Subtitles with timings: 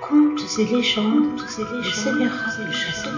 [0.00, 2.30] Contes et légendes, contes et légendes,
[2.66, 3.10] le château.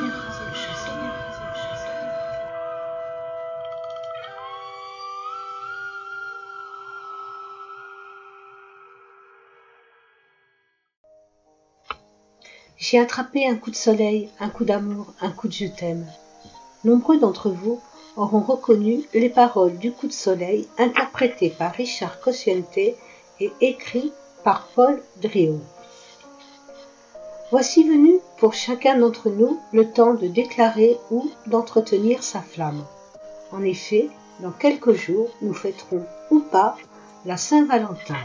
[12.79, 16.05] J'ai attrapé un coup de soleil, un coup d'amour, un coup de je t'aime.
[16.85, 17.81] Nombreux d'entre vous
[18.17, 22.97] auront reconnu les paroles du coup de soleil interprétées par Richard Cosciente et
[23.61, 24.13] écrites
[24.43, 25.61] par Paul Drio.
[27.53, 32.83] Voici venu pour chacun d'entre nous le temps de déclarer ou d'entretenir sa flamme.
[33.51, 34.09] En effet,
[34.41, 36.79] dans quelques jours, nous fêterons ou pas
[37.27, 38.17] la Saint-Valentin.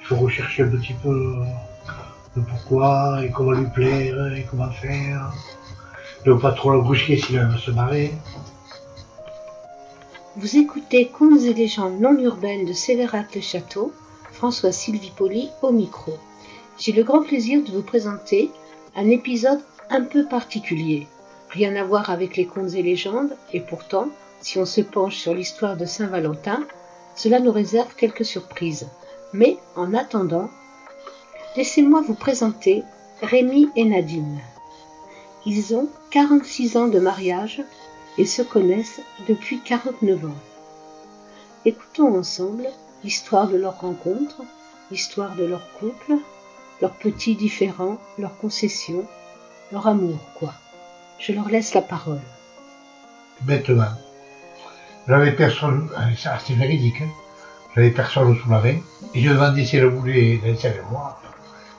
[0.00, 1.34] Il faut rechercher un petit peu
[2.36, 5.32] le pourquoi et comment lui plaire et comment faire.
[6.26, 8.12] Ne pas trop le brusquer sinon elle va se barrer.
[10.36, 13.94] Vous écoutez Contes et légendes non urbaines de Sévérac le Château,
[14.30, 16.18] François Sylvie Poli au micro.
[16.80, 18.50] J'ai le grand plaisir de vous présenter
[18.96, 19.60] un épisode
[19.90, 21.06] un peu particulier.
[21.50, 24.08] Rien à voir avec les contes et légendes, et pourtant,
[24.40, 26.64] si on se penche sur l'histoire de Saint-Valentin,
[27.14, 28.88] cela nous réserve quelques surprises.
[29.34, 30.48] Mais en attendant,
[31.54, 32.82] laissez-moi vous présenter
[33.20, 34.40] Rémi et Nadine.
[35.44, 37.62] Ils ont 46 ans de mariage
[38.16, 40.40] et se connaissent depuis 49 ans.
[41.66, 42.70] Écoutons ensemble
[43.04, 44.40] l'histoire de leur rencontre,
[44.90, 46.14] l'histoire de leur couple,
[46.80, 49.04] leurs petits différends, leurs concessions,
[49.72, 50.52] leur amour, quoi.
[51.18, 52.20] Je leur laisse la parole.
[53.42, 53.84] Bêtement.
[55.08, 57.08] J'avais personne, ça c'est véridique, hein.
[57.74, 58.76] j'avais personne sous la main,
[59.14, 61.18] et je demandais si elle voulait danser avec moi.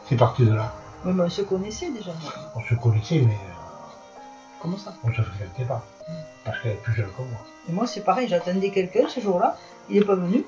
[0.09, 0.73] C'est parti de là.
[1.05, 2.11] Oui, mais on se connaissait déjà.
[2.55, 4.19] On se connaissait, mais euh,
[4.61, 4.93] Comment ça?
[5.03, 5.83] on se fréquentait pas.
[6.43, 7.39] Parce qu'elle est plus jeune que moi.
[7.69, 9.55] Et moi, c'est pareil, j'attendais quelqu'un ce jour-là,
[9.89, 10.43] il n'est pas venu.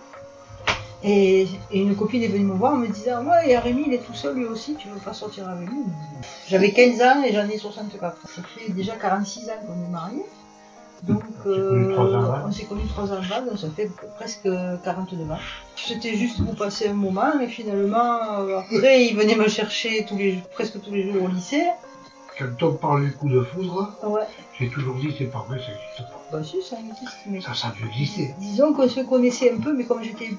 [1.04, 3.94] Et, et une copine est venue me voir en me disant Ouais, et Rémi, il
[3.94, 5.80] est tout seul lui aussi, tu veux pas sortir avec lui
[6.48, 8.18] J'avais 15 ans et j'en ai 64.
[8.28, 10.26] Ça fait déjà 46 ans qu'on est mariés.
[11.04, 12.48] Donc, On s'est connus trois ans avant.
[12.48, 15.38] on s'est connus trois ans avant, donc ça fait presque 42 ans.
[15.76, 20.16] C'était juste pour passer un moment, et finalement, euh, après, il venait me chercher tous
[20.16, 21.66] les, presque tous les jours au lycée.
[22.40, 24.22] Quand on parle du coup de foudre, Ouais,
[24.58, 26.22] j'ai toujours dit c'est pas vrai, ça n'existe pas.
[26.32, 27.42] bah si, ça existe, mais.
[27.42, 28.34] Ça, ça a dû exister.
[28.40, 30.30] Disons qu'on se connaissait un peu, mais comme j'étais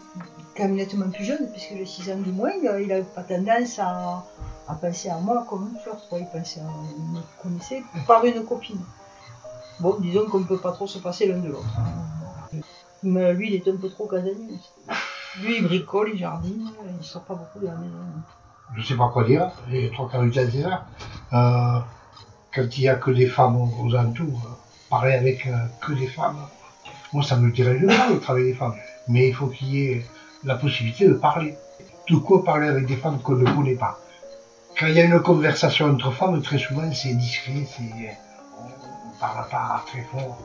[0.56, 3.78] quand même nettement plus jeune, puisque j'ai 6 ans de moins, il n'avait pas tendance
[3.78, 4.24] à,
[4.80, 5.96] penser à moi comme une fleur.
[6.12, 8.80] Il pensait à, me connaissait par une copine.
[9.80, 11.66] Bon, disons qu'on ne peut pas trop se passer l'un de l'autre.
[13.02, 14.58] Mais lui, il est un peu trop casanier.
[15.42, 17.98] Lui, il bricole, il jardine, il sort pas beaucoup de la maison.
[18.76, 20.40] Je sais pas quoi dire, les trois quarts du temps.
[21.32, 21.80] Euh,
[22.54, 24.54] quand il y a que des femmes aux, alentours, euh,
[24.88, 26.38] parler avec euh, que des femmes,
[27.12, 28.74] moi ça me dérange pas de travailler des femmes.
[29.08, 30.06] Mais il faut qu'il y ait
[30.44, 31.54] la possibilité de parler.
[32.08, 33.98] De quoi parler avec des femmes qu'on ne connaît pas.
[34.78, 38.18] Quand il y a une conversation entre femmes, très souvent c'est discret, c'est
[38.60, 40.38] on ne parle pas très fort.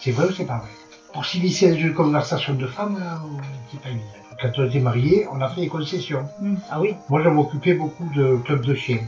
[0.00, 0.70] C'est vrai ou c'est pas vrai?
[1.12, 4.04] Pour s'initier dans une conversation de femmes, euh, c'est pas évident.
[4.40, 6.28] Quand on était mariés, on a fait des concessions.
[6.70, 6.94] Ah oui?
[7.08, 8.98] Moi, je m'occupais beaucoup de clubs de chiens,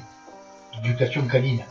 [0.82, 1.62] d'éducation canine.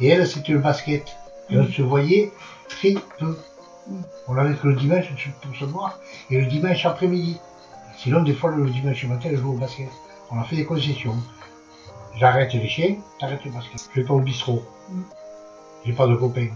[0.00, 1.16] Et elle, c'était le basket.
[1.48, 2.30] Et on se voyait
[2.68, 3.38] très peu.
[3.86, 4.02] Mm.
[4.28, 5.06] On avait que le dimanche
[5.40, 5.98] pour se voir,
[6.30, 7.38] et le dimanche après-midi.
[8.02, 9.88] Sinon, des fois, le dimanche matin, elle joue au basket.
[10.30, 11.16] On a fait des concessions.
[12.18, 13.80] J'arrête les chiens, t'arrêtes le basket.
[13.94, 14.62] Je vais pas au bistrot.
[14.90, 15.00] Mm.
[15.84, 16.48] J'ai pas de copains.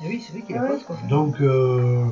[0.00, 0.68] Ah oui, c'est vrai qu'il a Ouais.
[0.68, 0.96] pas de quoi.
[1.08, 2.04] Donc, euh,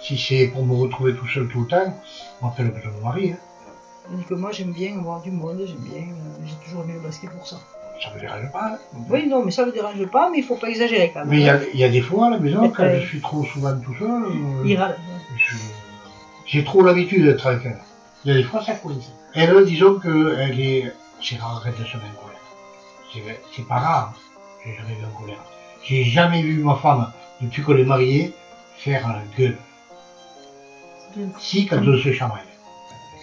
[0.00, 1.94] si c'est pour me retrouver tout seul tout le temps,
[2.42, 3.32] on fait le je me marie.
[3.32, 4.16] Hein.
[4.28, 6.02] Que moi, j'aime bien voir du monde, j'aime bien.
[6.02, 7.56] euh, j'ai toujours aimé le basket pour ça.
[8.02, 8.72] Ça me dérange pas.
[8.74, 8.78] hein.
[9.08, 11.28] Oui, non, mais ça ne me dérange pas, mais il faut pas exagérer quand même.
[11.30, 13.20] Mais il y a, il y a des fois à la maison, quand je suis
[13.20, 14.98] trop souvent tout seul, euh, Il râle.
[15.36, 15.56] je-
[16.54, 17.80] j'ai trop l'habitude d'être avec elle.
[18.24, 19.10] Il y a des fois, ça coince.
[19.34, 20.94] Elle, disons qu'elle est...
[21.20, 23.38] C'est rare qu'elle se met en colère.
[23.52, 24.12] C'est- pas rare,
[24.64, 25.42] j'ai jamais vu en colère.
[25.82, 27.10] J'ai jamais vu ma femme,
[27.40, 28.32] depuis qu'on est mariés,
[28.76, 29.58] faire un gueule.
[31.40, 32.38] Si, quand on se chamaille.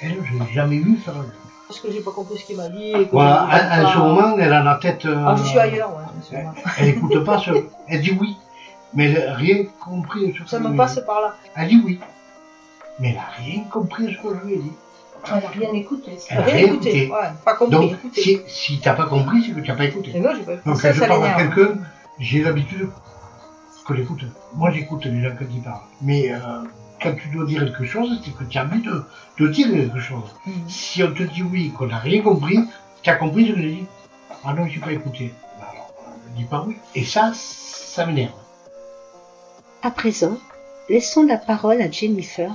[0.02, 1.32] Elle, je l'ai jamais vu faire un gueule.
[1.70, 2.92] Parce que j'ai pas compris ce qu'il m'a dit.
[2.92, 5.06] Et Voilà, à, ce moment, elle a la tête...
[5.06, 6.38] euh, Ah, je suis ailleurs, ouais.
[6.38, 6.54] moment.
[6.80, 8.36] Elle écoute pas, ce- elle dit oui.
[8.94, 11.36] Mais elle n'a rien compris sur ce Ça me passe par là.
[11.56, 12.00] Elle dit oui.
[13.02, 14.72] Mais elle n'a rien compris à ce que je lui ai dit.
[15.28, 16.12] Elle n'a rien écouté.
[16.30, 16.90] Elle a Rien rien écouté.
[17.04, 17.12] écouté.
[17.12, 17.72] Ouais, pas compris.
[17.76, 18.22] Donc, écouté.
[18.22, 20.12] si, si tu n'as pas compris, c'est que tu n'as pas écouté.
[20.14, 20.70] Mais non, j'ai pas écouté.
[20.70, 21.74] Donc, ça, quand je ça parle à quelqu'un,
[22.20, 22.90] j'ai l'habitude
[23.86, 24.22] que j'écoute.
[24.54, 25.82] Moi, j'écoute les gens quand ils parlent.
[26.02, 26.38] Mais euh,
[27.02, 29.04] quand tu dois dire quelque chose, c'est que tu as envie de,
[29.40, 30.30] de dire quelque chose.
[30.46, 30.54] Mhm.
[30.70, 32.60] Si on te dit oui, qu'on n'a rien compris,
[33.02, 33.86] tu as compris ce que j'ai dit.
[34.44, 35.34] Ah non, je n'ai pas écouté.
[35.60, 35.94] Ben alors,
[36.32, 36.78] ne dis pas oui.
[36.96, 38.32] Et ça, ça m'énerve.
[39.84, 40.38] À présent,
[40.90, 42.52] laissons la parole à Jennifer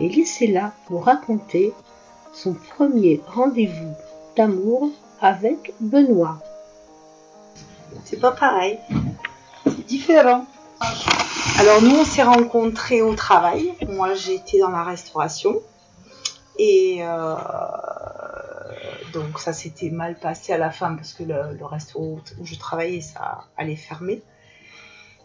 [0.00, 1.72] et laissez-la nous raconter
[2.32, 3.94] son premier rendez-vous
[4.36, 4.90] d'amour
[5.20, 6.38] avec Benoît.
[8.04, 8.78] C'est pas pareil.
[9.64, 10.46] C'est différent.
[11.58, 13.74] Alors nous, on s'est rencontrés au travail.
[13.88, 15.60] Moi, j'étais dans la restauration.
[16.58, 17.36] Et euh,
[19.12, 22.54] donc ça s'était mal passé à la fin parce que le, le resto où je
[22.56, 24.22] travaillais, ça allait fermer.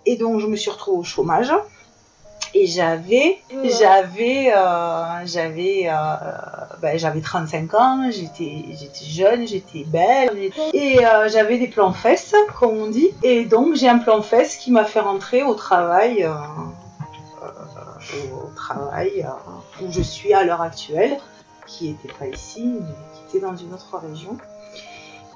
[0.06, 1.52] Et donc je me suis retrouvée au chômage.
[2.56, 5.94] Et j'avais, j'avais, euh, j'avais, euh,
[6.82, 12.36] ben, j'avais 35 ans, j'étais, j'étais jeune, j'étais belle, et euh, j'avais des plans fesses,
[12.60, 13.10] comme on dit.
[13.24, 16.30] Et donc j'ai un plan fesses qui m'a fait rentrer au travail,
[18.32, 19.26] au travail
[19.82, 21.18] où je suis à l'heure actuelle,
[21.66, 22.86] qui n'était pas ici, mais
[23.16, 24.38] qui était dans une autre région.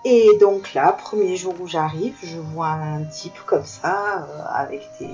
[0.06, 5.10] Et donc là, premier jour où j'arrive, je vois un type comme ça, avec des,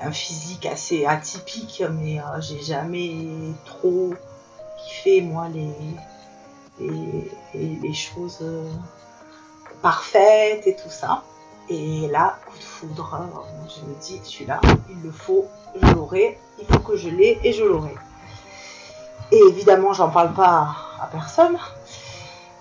[0.00, 3.26] un physique assez atypique, mais euh, j'ai jamais
[3.64, 4.14] trop
[4.84, 5.48] kiffé, moi,
[6.78, 8.70] les, choses euh,
[9.82, 11.22] parfaites et tout ça.
[11.68, 15.46] Et là, coup de foudre, euh, je me dis, celui-là, il le faut,
[15.80, 17.94] je l'aurai, il faut que je l'ai et je l'aurai.
[19.32, 21.58] Et évidemment, j'en parle pas à personne.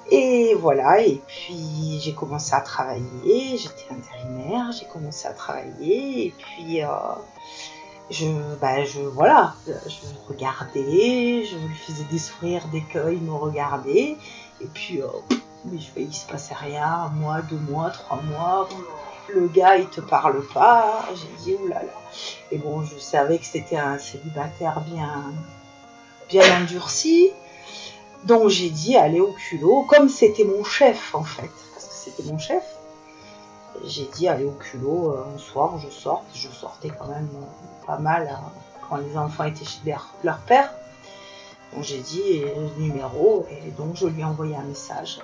[0.09, 6.33] Et voilà, et puis j'ai commencé à travailler, j'étais intérimaire, j'ai commencé à travailler, et
[6.37, 6.87] puis euh,
[8.09, 8.25] je,
[8.61, 14.15] bah, je, voilà, je regardais, je lui faisais des sourires dès qu'il me regardait,
[14.61, 15.07] et puis, euh,
[15.65, 18.69] mais je, il se passait rien, un mois, deux mois, trois mois,
[19.27, 21.83] le gars il te parle pas, j'ai dit oulala.
[22.51, 25.33] Et bon, je savais que c'était un célibataire bien,
[26.29, 27.31] bien endurci.
[28.27, 32.23] Donc j'ai dit allez au culot, comme c'était mon chef en fait, parce que c'était
[32.23, 32.63] mon chef.
[33.85, 37.85] J'ai dit allez au culot, euh, un soir je sorte, je sortais quand même euh,
[37.85, 38.51] pas mal hein,
[38.81, 40.73] quand les enfants étaient chez leur, leur père.
[41.73, 45.21] Donc j'ai dit euh, numéro et donc je lui ai envoyé un message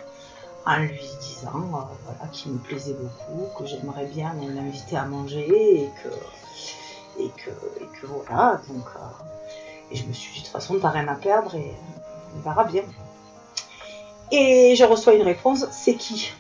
[0.66, 1.60] en lui disant
[2.06, 7.50] voilà, qu'il me plaisait beaucoup, que j'aimerais bien l'inviter à manger et que, et que,
[7.84, 8.62] et que voilà.
[8.70, 8.86] Donc,
[9.92, 11.54] et je me suis dit de toute façon t'as rien à perdre
[12.36, 12.84] on verra bien.
[14.32, 16.32] Et je reçois une réponse, c'est qui?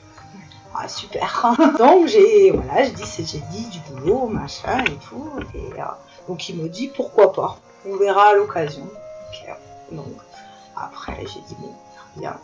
[0.75, 1.55] Ah super.
[1.77, 5.29] Donc j'ai voilà, je dis j'ai dit du boulot, machin et tout.
[5.53, 5.85] Et euh,
[6.27, 7.57] donc il me dit pourquoi pas?
[7.87, 8.87] On verra à l'occasion.
[9.91, 10.07] Donc
[10.75, 11.73] après j'ai dit bon,
[12.17, 12.35] bien.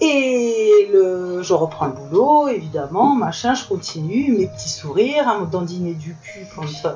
[0.00, 5.46] Et le, je reprends le boulot, évidemment, machin, je continue, mes petits sourires, à me
[5.46, 6.92] dandiner du cul quand, euh,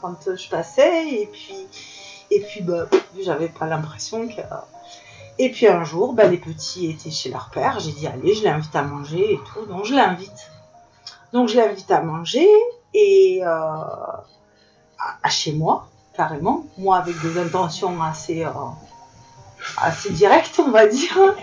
[0.00, 1.66] quand je passais, et puis,
[2.30, 2.86] et puis bah,
[3.20, 4.40] j'avais pas l'impression que.
[5.42, 8.44] Et puis un jour, bah, les petits étaient chez leur père, j'ai dit allez, je
[8.44, 10.50] l'invite à manger et tout, donc je l'invite.
[11.32, 12.46] Donc je l'invite à manger,
[12.92, 18.52] et euh, à, chez moi, carrément, moi avec des intentions assez, euh,
[19.78, 21.34] assez directes, on va dire.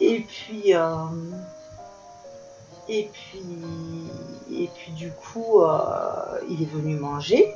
[0.00, 1.04] Et puis, euh,
[2.88, 3.44] et puis,
[4.50, 5.60] et puis du coup,
[6.48, 7.54] il est venu manger.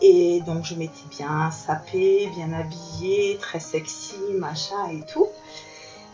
[0.00, 5.28] Et donc je m'étais bien sapée, bien habillée, très sexy, machin et tout.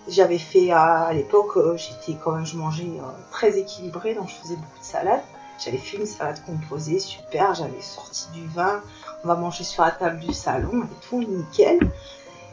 [0.09, 3.03] J'avais fait à l'époque, euh, j'étais quand même, je mangeais euh,
[3.33, 5.23] très équilibré, donc je faisais beaucoup de salade.
[5.65, 8.83] J'avais fait une salade composée, super, j'avais sorti du vin,
[9.25, 11.81] on va manger sur la table du salon et tout, nickel.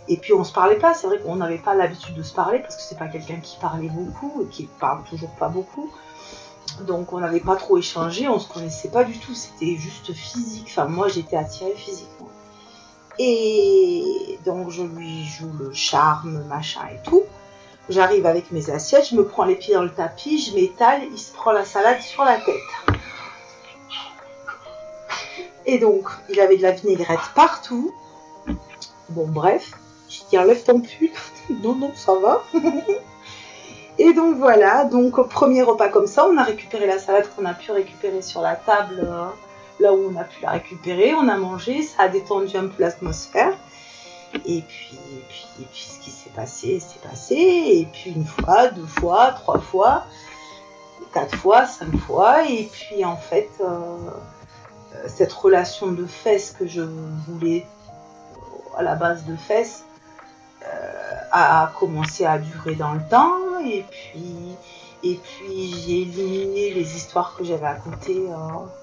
[0.07, 2.59] Et puis on se parlait pas, c'est vrai qu'on n'avait pas l'habitude de se parler
[2.59, 5.91] parce que c'est pas quelqu'un qui parlait beaucoup et qui parle toujours pas beaucoup.
[6.81, 10.67] Donc on n'avait pas trop échangé, on se connaissait pas du tout, c'était juste physique.
[10.69, 12.29] Enfin moi j'étais attirée physiquement.
[13.19, 17.23] Et donc je lui joue le charme, machin et tout.
[17.89, 21.19] J'arrive avec mes assiettes, je me prends les pieds dans le tapis, je m'étale, il
[21.19, 22.97] se prend la salade sur la tête.
[25.65, 27.93] Et donc il avait de la vinaigrette partout.
[29.09, 29.73] Bon bref,
[30.09, 31.11] je dis enlève ton pull.
[31.61, 32.43] non, non, ça va.
[34.13, 37.55] Et donc voilà, donc premier repas comme ça, on a récupéré la salade qu'on a
[37.55, 39.25] pu récupérer sur la table, euh,
[39.79, 42.83] là où on a pu la récupérer, on a mangé, ça a détendu un peu
[42.83, 43.53] l'atmosphère.
[44.45, 47.33] Et puis, et puis, et puis ce qui s'est passé, s'est passé.
[47.35, 50.05] Et puis une fois, deux fois, trois fois,
[51.11, 52.47] quatre fois, cinq fois.
[52.47, 53.97] Et puis en fait, euh,
[55.07, 56.83] cette relation de fesses que je
[57.27, 57.65] voulais
[58.77, 59.85] à la base de fesses
[60.65, 64.55] euh, a commencé à durer dans le temps et puis
[65.03, 68.35] et puis j'ai éliminé les histoires que j'avais à côté euh,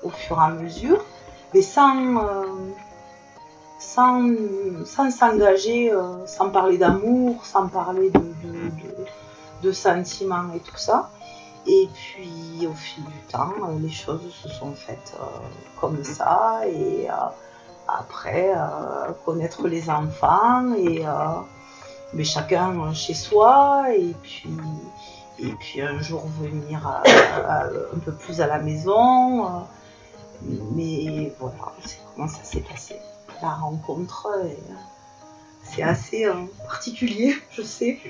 [0.03, 1.03] au fur et à mesure.
[1.55, 2.45] Mais sans euh,
[3.79, 8.21] sans s'engager euh, sans parler d'amour sans parler de,
[9.63, 11.11] de, sentiments et tout ça.
[11.67, 15.15] Et puis au fil du temps les choses se sont faites
[15.81, 16.61] comme ça.
[16.67, 17.09] Et
[17.99, 21.11] après euh, connaître les enfants et, euh,
[22.13, 24.51] mais chacun chez soi, et puis,
[25.39, 29.67] et puis un jour venir un peu plus à la maison.
[30.75, 32.97] Mais voilà, c'est comment ça s'est passé.
[33.43, 34.29] La rencontre,
[35.63, 36.35] c'est assez euh,
[36.67, 37.99] particulier, je sais.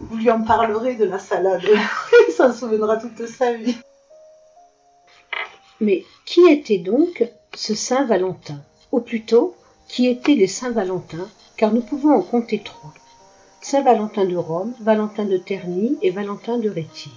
[0.00, 1.62] Vous lui en parlerez de la salade.
[2.28, 3.76] Il s'en souviendra toute sa vie.
[5.80, 8.60] Mais qui était donc ce Saint Valentin
[8.92, 9.54] Ou plutôt,
[9.88, 12.92] qui étaient les Saint Valentin Car nous pouvons en compter trois.
[13.60, 17.10] Saint Valentin de Rome, Valentin de Terni et Valentin de Réti.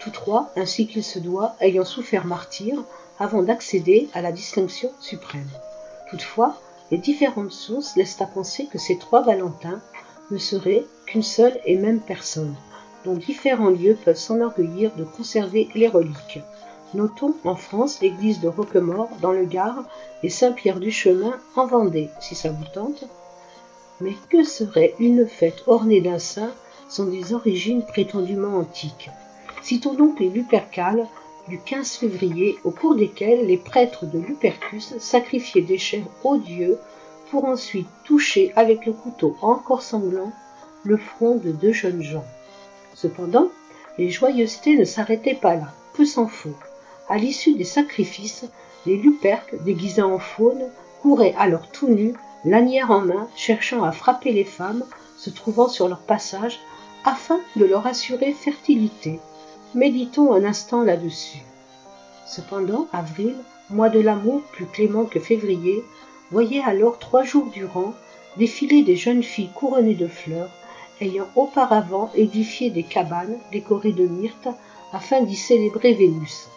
[0.00, 2.82] Tous trois, ainsi qu'il se doit, ayant souffert martyr
[3.18, 5.48] avant d'accéder à la distinction suprême.
[6.10, 6.60] Toutefois,
[6.90, 9.80] les différentes sources laissent à penser que ces trois Valentins
[10.30, 12.54] ne seraient qu'une seule et même personne,
[13.04, 16.40] dont différents lieux peuvent s'enorgueillir de conserver les reliques.
[16.94, 19.84] Notons en France l'église de Roquemort dans le Gard
[20.22, 23.04] et Saint-Pierre du Chemin en Vendée, si ça vous tente.
[24.00, 26.52] Mais que serait une fête ornée d'un saint
[26.88, 29.10] sans des origines prétendument antiques?
[29.62, 31.06] Citons donc les Lupercales
[31.48, 36.78] du 15 février, au cours desquels les prêtres de Lupercus sacrifiaient des chèvres aux dieux
[37.30, 40.32] pour ensuite toucher avec le couteau encore sanglant
[40.84, 42.24] le front de deux jeunes gens.
[42.94, 43.48] Cependant,
[43.98, 46.54] les joyeusetés ne s'arrêtaient pas là, peu s'en faut.
[47.08, 48.46] À l'issue des sacrifices,
[48.84, 50.70] les Luperques, déguisés en faunes,
[51.02, 54.84] couraient alors tout nus, lanière en main, cherchant à frapper les femmes
[55.16, 56.58] se trouvant sur leur passage
[57.04, 59.20] afin de leur assurer fertilité.
[59.74, 61.42] Méditons un instant là-dessus.
[62.26, 63.36] Cependant, avril,
[63.70, 65.84] mois de l'amour plus clément que février,
[66.32, 67.94] voyait alors trois jours durant
[68.36, 70.50] défiler des jeunes filles couronnées de fleurs,
[71.00, 74.48] ayant auparavant édifié des cabanes décorées de myrtes
[74.92, 76.48] afin d'y célébrer Vénus.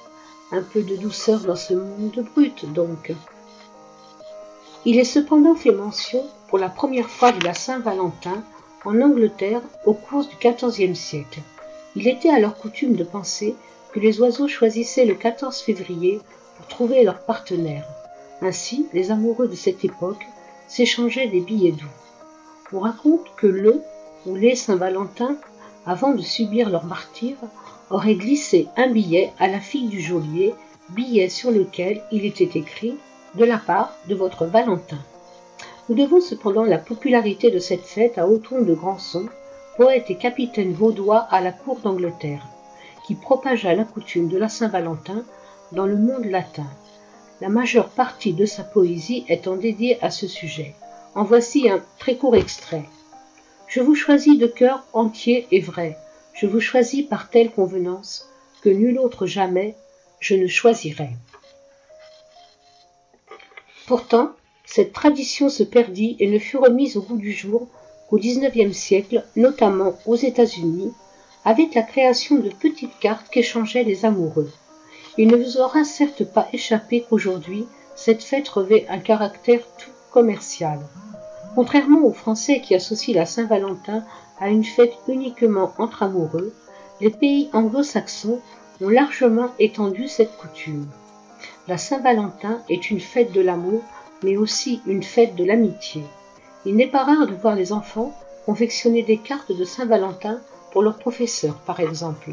[0.51, 3.13] Un peu de douceur dans ce monde brut, donc.
[4.83, 8.43] Il est cependant fait mention pour la première fois de la Saint-Valentin
[8.83, 11.41] en Angleterre au cours du XIVe siècle.
[11.95, 13.55] Il était alors coutume de penser
[13.91, 16.19] que les oiseaux choisissaient le 14 février
[16.57, 17.85] pour trouver leur partenaire.
[18.41, 20.25] Ainsi, les amoureux de cette époque
[20.67, 21.85] s'échangeaient des billets doux.
[22.73, 23.83] On raconte que le
[24.25, 25.35] ou les Saint-Valentin,
[25.85, 27.37] avant de subir leur martyre,
[27.89, 30.53] auraient glissé un billet à la fille du geôlier,
[30.89, 32.95] billet sur lequel il était écrit
[33.35, 34.99] de la part de votre Valentin.
[35.87, 39.27] Nous devons cependant la popularité de cette fête à Othon de Granson,
[39.77, 42.45] poète et capitaine vaudois à la cour d'Angleterre,
[43.07, 45.23] qui propagea la coutume de la Saint-Valentin
[45.71, 46.67] dans le monde latin.
[47.41, 50.75] La majeure partie de sa poésie étant dédiée à ce sujet.
[51.15, 52.83] En voici un très court extrait.
[53.67, 55.97] Je vous choisis de cœur entier et vrai,
[56.39, 58.29] je vous choisis par telle convenance
[58.61, 59.75] que nul autre jamais
[60.21, 61.09] je ne choisirai.
[63.87, 64.31] Pourtant,
[64.65, 67.67] cette tradition se perdit et ne fut remise au goût du jour
[68.09, 70.93] au XIXe siècle, notamment aux États-Unis,
[71.43, 74.51] avec la création de petites cartes qu'échangeaient les amoureux.
[75.17, 77.65] Il ne vous aura certes pas échappé qu'aujourd'hui,
[77.95, 80.79] cette fête revêt un caractère tout commercial.
[81.55, 84.05] Contrairement aux Français qui associent la Saint-Valentin
[84.39, 86.53] à une fête uniquement entre amoureux,
[87.01, 88.39] les pays anglo-saxons
[88.81, 90.87] ont largement étendu cette coutume.
[91.67, 93.81] La Saint-Valentin est une fête de l'amour,
[94.23, 96.03] mais aussi une fête de l'amitié.
[96.65, 98.13] Il n'est pas rare de voir les enfants
[98.45, 100.39] confectionner des cartes de Saint-Valentin
[100.71, 102.31] pour leurs professeurs, par exemple.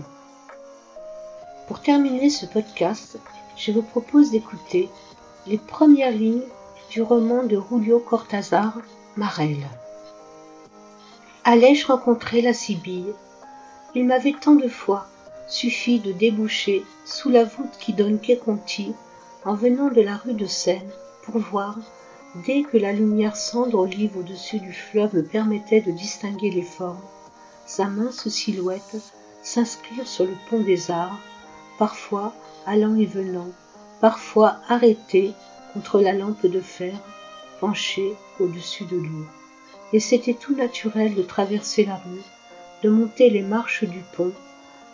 [1.68, 3.18] Pour terminer ce podcast,
[3.56, 4.88] je vous propose d'écouter
[5.46, 6.48] les premières lignes
[6.90, 8.78] du roman de Julio Cortázar,
[9.16, 9.66] Marelle.
[11.48, 13.14] Allais-je rencontrer la Sibylle
[13.94, 15.06] Il m'avait tant de fois
[15.46, 18.92] suffi de déboucher sous la voûte qui donne Quai Conti
[19.44, 20.90] en venant de la rue de Seine
[21.22, 21.76] pour voir
[22.46, 26.98] Dès que la lumière cendre olive au-dessus du fleuve me permettait de distinguer les formes,
[27.64, 28.96] sa mince silhouette
[29.44, 31.20] s'inscrire sur le pont des arts,
[31.78, 32.34] parfois
[32.66, 33.50] allant et venant,
[34.00, 35.32] parfois arrêtée
[35.74, 36.98] contre la lampe de fer,
[37.60, 39.24] penchée au-dessus de lui.
[39.92, 42.22] Et c'était tout naturel de traverser la rue,
[42.82, 44.32] de monter les marches du pont,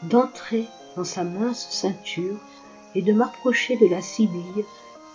[0.03, 2.39] d'entrer dans sa mince ceinture
[2.95, 4.65] et de m'approcher de la Sibylle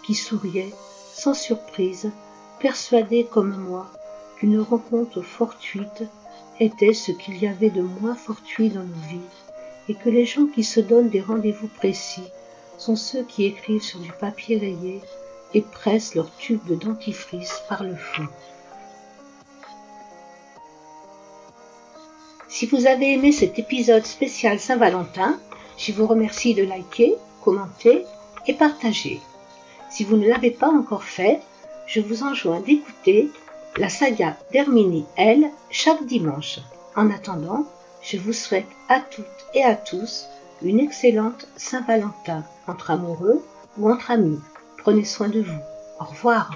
[0.06, 0.74] qui souriait
[1.14, 2.12] sans surprise,
[2.60, 3.88] persuadé comme moi
[4.38, 6.04] qu'une rencontre fortuite
[6.60, 9.20] était ce qu'il y avait de moins fortuit dans nos vies,
[9.90, 12.30] et que les gens qui se donnent des rendez-vous précis
[12.78, 15.02] sont ceux qui écrivent sur du papier rayé
[15.54, 18.28] et pressent leur tube de dentifrice par le fond.
[22.50, 25.38] Si vous avez aimé cet épisode spécial Saint-Valentin,
[25.78, 28.06] je vous remercie de liker, commenter
[28.48, 29.20] et partager.
[29.90, 31.42] Si vous ne l'avez pas encore fait,
[31.88, 33.30] je vous enjoins d'écouter
[33.76, 36.60] La saga d'Herminie, elle, chaque dimanche.
[36.96, 37.66] En attendant,
[38.02, 40.26] je vous souhaite à toutes et à tous
[40.62, 43.46] une excellente Saint-Valentin entre amoureux
[43.78, 44.40] ou entre amis.
[44.78, 45.62] Prenez soin de vous.
[46.00, 46.52] Au revoir.